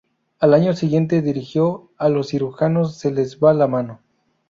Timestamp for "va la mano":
3.39-4.01